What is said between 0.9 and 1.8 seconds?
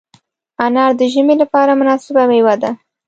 د ژمي لپاره